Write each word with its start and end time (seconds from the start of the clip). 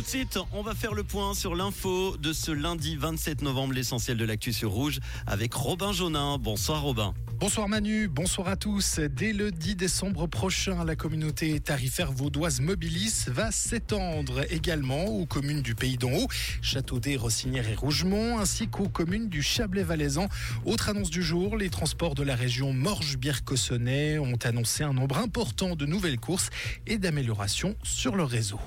tout 0.00 0.04
de 0.06 0.08
suite, 0.08 0.38
on 0.54 0.62
va 0.62 0.74
faire 0.74 0.94
le 0.94 1.04
point 1.04 1.34
sur 1.34 1.54
l'info 1.54 2.16
de 2.16 2.32
ce 2.32 2.50
lundi 2.50 2.96
27 2.96 3.42
novembre, 3.42 3.74
l'essentiel 3.74 4.16
de 4.16 4.24
l'actu 4.24 4.50
sur 4.50 4.70
Rouge, 4.70 4.98
avec 5.26 5.52
Robin 5.52 5.92
Jonin. 5.92 6.38
Bonsoir 6.38 6.80
Robin. 6.80 7.12
Bonsoir 7.38 7.68
Manu, 7.68 8.08
bonsoir 8.08 8.48
à 8.48 8.56
tous. 8.56 8.98
Dès 8.98 9.34
le 9.34 9.50
10 9.50 9.76
décembre 9.76 10.26
prochain, 10.26 10.84
la 10.86 10.96
communauté 10.96 11.60
tarifaire 11.60 12.12
vaudoise 12.12 12.62
Mobilis 12.62 13.26
va 13.28 13.52
s'étendre 13.52 14.40
également 14.50 15.04
aux 15.04 15.26
communes 15.26 15.60
du 15.60 15.74
Pays 15.74 15.98
d'en 15.98 16.12
Haut, 16.12 16.28
Châteaudet, 16.62 17.16
Rossinière 17.16 17.68
et 17.68 17.74
Rougemont, 17.74 18.38
ainsi 18.38 18.68
qu'aux 18.68 18.88
communes 18.88 19.28
du 19.28 19.42
Chablais-Valaisan. 19.42 20.28
Autre 20.64 20.88
annonce 20.88 21.10
du 21.10 21.22
jour, 21.22 21.58
les 21.58 21.68
transports 21.68 22.14
de 22.14 22.22
la 22.22 22.36
région 22.36 22.72
Morges-Bière-Cossonay 22.72 24.18
ont 24.18 24.38
annoncé 24.44 24.82
un 24.82 24.94
nombre 24.94 25.18
important 25.18 25.76
de 25.76 25.84
nouvelles 25.84 26.20
courses 26.20 26.48
et 26.86 26.96
d'améliorations 26.96 27.76
sur 27.82 28.16
le 28.16 28.24
réseau. 28.24 28.60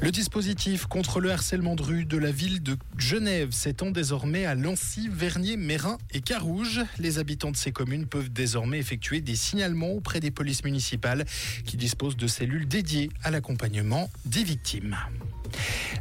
Le 0.00 0.10
dispositif 0.10 0.86
contre 0.86 1.20
le 1.20 1.30
harcèlement 1.30 1.76
de 1.76 1.82
rue 1.82 2.04
de 2.04 2.18
la 2.18 2.30
ville 2.30 2.62
de 2.62 2.76
Genève 2.98 3.52
s'étend 3.52 3.90
désormais 3.90 4.44
à 4.44 4.54
Lancy, 4.54 5.08
Vernier, 5.10 5.56
Mérin 5.56 5.98
et 6.10 6.20
Carouge. 6.20 6.80
Les 6.98 7.18
habitants 7.18 7.50
de 7.50 7.56
ces 7.56 7.72
communes 7.72 8.06
peuvent 8.06 8.30
désormais 8.30 8.78
effectuer 8.78 9.20
des 9.20 9.36
signalements 9.36 9.92
auprès 9.92 10.20
des 10.20 10.30
polices 10.30 10.64
municipales 10.64 11.24
qui 11.64 11.76
disposent 11.76 12.16
de 12.16 12.26
cellules 12.26 12.68
dédiées 12.68 13.10
à 13.22 13.30
l'accompagnement 13.30 14.10
des 14.26 14.44
victimes. 14.44 14.96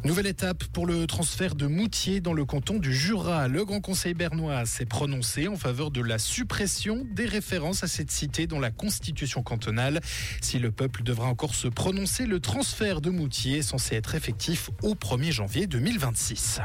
Nouvelle 0.06 0.28
étape 0.28 0.66
pour 0.66 0.86
le 0.86 1.08
transfert 1.08 1.56
de 1.56 1.66
Moutier 1.66 2.20
dans 2.20 2.34
le 2.34 2.44
canton 2.44 2.78
du 2.78 2.94
Jura. 2.94 3.48
Le 3.48 3.64
Grand 3.64 3.80
Conseil 3.80 4.14
bernois 4.14 4.66
s'est 4.66 4.86
prononcé 4.86 5.48
en 5.48 5.56
faveur 5.56 5.92
de 5.92 6.02
la 6.02 6.20
suppression 6.20 7.08
des 7.12 7.26
références 7.26 7.86
à 7.86 7.88
cette 7.88 8.12
cité 8.12 8.46
dans 8.46 8.60
la 8.60 8.70
constitution 8.70 9.44
cantonale. 9.44 10.02
Si 10.42 10.60
le 10.60 10.72
peuple 10.72 11.04
devra 11.04 11.28
encore 11.28 11.56
se 11.56 11.70
prononcer, 11.70 12.26
le 12.26 12.42
transfert 12.42 13.00
de 13.00 13.12
Moutier 13.12 13.60
est 13.60 13.62
censé 13.62 13.96
être 13.96 14.14
effectif 14.14 14.72
au 14.82 14.94
1er 14.94 15.32
janvier 15.32 15.68
2026. 15.68 16.60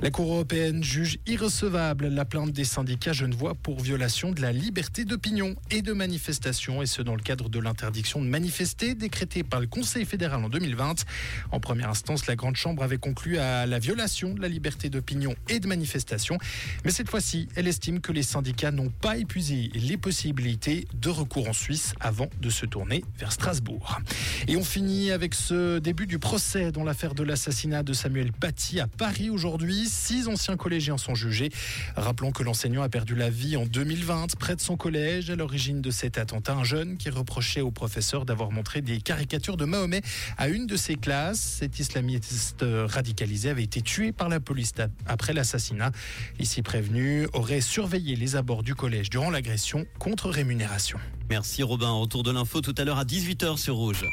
La 0.00 0.10
Cour 0.10 0.32
européenne 0.32 0.82
juge 0.84 1.18
irrecevable 1.26 2.08
la 2.08 2.24
plainte 2.24 2.52
des 2.52 2.64
syndicats 2.64 3.12
genevois 3.12 3.54
pour 3.54 3.80
violation 3.80 4.32
de 4.32 4.40
la 4.40 4.52
liberté 4.52 5.04
d'opinion 5.04 5.54
et 5.70 5.82
de 5.82 5.92
manifestation, 5.92 6.82
et 6.82 6.86
ce 6.86 7.02
dans 7.02 7.14
le 7.16 7.22
cadre 7.22 7.48
de 7.48 7.58
l'interdiction 7.58 8.20
de 8.20 8.26
manifester 8.26 8.94
décrétée 8.94 9.42
par 9.42 9.60
le 9.60 9.66
Conseil 9.66 10.04
fédéral 10.04 10.44
en 10.44 10.48
2020. 10.48 11.04
En 11.50 11.60
première 11.60 11.90
instance, 11.90 12.26
la 12.26 12.36
Grande 12.36 12.56
Chambre 12.56 12.82
avait 12.82 12.98
conclu 12.98 13.38
à 13.38 13.66
la 13.66 13.78
violation 13.78 14.34
de 14.34 14.40
la 14.40 14.48
liberté 14.48 14.88
d'opinion 14.90 15.34
et 15.48 15.60
de 15.60 15.66
manifestation, 15.66 16.38
mais 16.84 16.90
cette 16.90 17.10
fois-ci, 17.10 17.48
elle 17.56 17.66
estime 17.66 18.00
que 18.00 18.12
les 18.12 18.22
syndicats 18.22 18.70
n'ont 18.70 18.90
pas 18.90 19.16
épuisé 19.16 19.70
les 19.74 19.96
possibilités 19.96 20.86
de 20.94 21.08
recours 21.08 21.48
en 21.48 21.52
Suisse 21.52 21.94
avant 22.00 22.28
de 22.40 22.50
se 22.50 22.66
tourner 22.66 23.04
vers 23.18 23.32
Strasbourg. 23.32 23.98
Et 24.46 24.56
on 24.56 24.64
finit 24.64 25.10
avec 25.10 25.34
ce 25.34 25.78
début 25.78 26.06
du 26.06 26.18
procès 26.18 26.72
dans 26.72 26.84
l'affaire 26.84 27.14
de 27.14 27.22
l'assassinat 27.22 27.82
de 27.82 27.92
Samuel 27.92 28.32
Paty 28.32 28.80
à 28.80 28.86
Paris 28.86 29.30
aujourd'hui. 29.38 29.86
Six 29.88 30.26
anciens 30.26 30.56
collégiens 30.56 30.98
sont 30.98 31.14
jugés. 31.14 31.50
Rappelons 31.94 32.32
que 32.32 32.42
l'enseignant 32.42 32.82
a 32.82 32.88
perdu 32.88 33.14
la 33.14 33.30
vie 33.30 33.56
en 33.56 33.66
2020 33.66 34.34
près 34.36 34.56
de 34.56 34.60
son 34.60 34.76
collège. 34.76 35.30
À 35.30 35.36
l'origine 35.36 35.80
de 35.80 35.92
cet 35.92 36.18
attentat, 36.18 36.54
un 36.54 36.64
jeune 36.64 36.96
qui 36.96 37.08
reprochait 37.08 37.60
au 37.60 37.70
professeur 37.70 38.24
d'avoir 38.24 38.50
montré 38.50 38.82
des 38.82 39.00
caricatures 39.00 39.56
de 39.56 39.64
Mahomet 39.64 40.02
à 40.38 40.48
une 40.48 40.66
de 40.66 40.76
ses 40.76 40.96
classes. 40.96 41.38
Cet 41.60 41.78
islamiste 41.78 42.64
radicalisé 42.64 43.50
avait 43.50 43.62
été 43.62 43.80
tué 43.80 44.10
par 44.10 44.28
la 44.28 44.40
police 44.40 44.72
après 45.06 45.32
l'assassinat. 45.34 45.92
Ici 46.40 46.62
prévenu 46.62 47.28
aurait 47.32 47.60
surveillé 47.60 48.16
les 48.16 48.34
abords 48.34 48.64
du 48.64 48.74
collège 48.74 49.08
durant 49.08 49.30
l'agression 49.30 49.86
contre 50.00 50.30
rémunération. 50.30 50.98
Merci 51.30 51.62
Robin. 51.62 51.90
Retour 51.90 52.22
de 52.24 52.32
l'info 52.32 52.60
tout 52.60 52.74
à 52.76 52.84
l'heure 52.84 52.98
à 52.98 53.04
18h 53.04 53.56
sur 53.56 53.76
Rouge. 53.76 54.04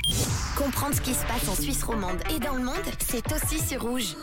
Comprendre 0.56 0.96
ce 0.96 1.02
qui 1.02 1.14
se 1.14 1.26
passe 1.26 1.48
en 1.50 1.56
Suisse 1.56 1.84
romande 1.84 2.20
et 2.36 2.40
dans 2.40 2.56
le 2.56 2.64
monde, 2.64 2.76
c'est 3.00 3.26
aussi 3.34 3.60
sur 3.66 3.82
Rouge. 3.82 4.16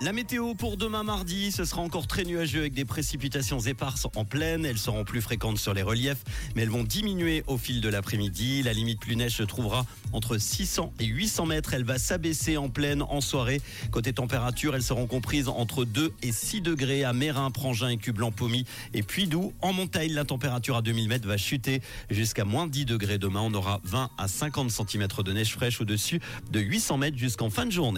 La 0.00 0.12
météo 0.12 0.54
pour 0.54 0.76
demain 0.76 1.02
mardi, 1.02 1.50
ce 1.50 1.64
sera 1.64 1.82
encore 1.82 2.06
très 2.06 2.22
nuageux 2.22 2.60
avec 2.60 2.72
des 2.72 2.84
précipitations 2.84 3.58
éparses 3.58 4.06
en 4.14 4.24
pleine. 4.24 4.64
Elles 4.64 4.78
seront 4.78 5.02
plus 5.02 5.20
fréquentes 5.20 5.58
sur 5.58 5.74
les 5.74 5.82
reliefs, 5.82 6.22
mais 6.54 6.62
elles 6.62 6.70
vont 6.70 6.84
diminuer 6.84 7.42
au 7.48 7.58
fil 7.58 7.80
de 7.80 7.88
l'après-midi. 7.88 8.62
La 8.62 8.72
limite 8.72 9.00
plus 9.00 9.16
neige 9.16 9.32
se 9.32 9.42
trouvera 9.42 9.86
entre 10.12 10.38
600 10.38 10.92
et 11.00 11.04
800 11.04 11.46
mètres. 11.46 11.74
Elle 11.74 11.82
va 11.82 11.98
s'abaisser 11.98 12.56
en 12.56 12.68
pleine 12.68 13.02
en 13.02 13.20
soirée. 13.20 13.60
Côté 13.90 14.12
température, 14.12 14.76
elles 14.76 14.84
seront 14.84 15.08
comprises 15.08 15.48
entre 15.48 15.84
2 15.84 16.12
et 16.22 16.30
6 16.30 16.60
degrés 16.60 17.02
à 17.02 17.12
Mérin, 17.12 17.50
Prangin 17.50 17.88
et 17.88 17.96
Cublan-Pomy. 17.96 18.66
Et 18.94 19.02
puis 19.02 19.26
d'où, 19.26 19.52
en 19.62 19.72
montagne, 19.72 20.12
la 20.12 20.24
température 20.24 20.76
à 20.76 20.82
2000 20.82 21.08
mètres 21.08 21.26
va 21.26 21.36
chuter 21.36 21.82
jusqu'à 22.08 22.44
moins 22.44 22.68
10 22.68 22.84
degrés. 22.84 23.18
Demain, 23.18 23.40
on 23.42 23.52
aura 23.52 23.80
20 23.82 24.10
à 24.16 24.28
50 24.28 24.70
cm 24.70 25.08
de 25.24 25.32
neige 25.32 25.54
fraîche 25.54 25.80
au-dessus 25.80 26.20
de 26.52 26.60
800 26.60 26.98
mètres 26.98 27.18
jusqu'en 27.18 27.50
fin 27.50 27.66
de 27.66 27.72
journée. 27.72 27.86